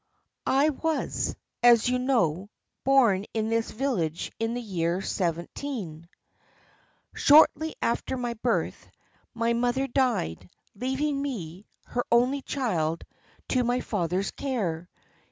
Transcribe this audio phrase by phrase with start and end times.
[0.47, 2.49] "I was, as you know,
[2.83, 6.07] born in this village in the year 17—.
[7.13, 8.89] Shortly after my birth,
[9.35, 13.03] my mother died, leaving me, her only child,
[13.49, 14.89] to my father's care.